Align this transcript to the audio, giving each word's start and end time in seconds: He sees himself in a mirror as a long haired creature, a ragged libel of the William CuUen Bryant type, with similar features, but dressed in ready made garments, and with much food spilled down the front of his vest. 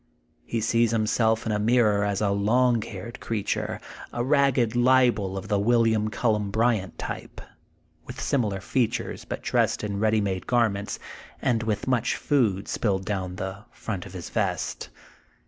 He 0.47 0.61
sees 0.61 0.89
himself 0.89 1.45
in 1.45 1.51
a 1.51 1.59
mirror 1.59 2.03
as 2.03 2.21
a 2.21 2.31
long 2.31 2.81
haired 2.81 3.19
creature, 3.19 3.79
a 4.11 4.23
ragged 4.23 4.75
libel 4.75 5.37
of 5.37 5.47
the 5.47 5.59
William 5.59 6.09
CuUen 6.09 6.49
Bryant 6.51 6.97
type, 6.97 7.39
with 8.07 8.19
similar 8.19 8.61
features, 8.61 9.25
but 9.25 9.43
dressed 9.43 9.83
in 9.83 9.99
ready 9.99 10.19
made 10.19 10.47
garments, 10.47 10.97
and 11.39 11.61
with 11.61 11.85
much 11.87 12.15
food 12.15 12.67
spilled 12.67 13.05
down 13.05 13.35
the 13.35 13.63
front 13.71 14.07
of 14.07 14.13
his 14.13 14.31
vest. 14.31 14.89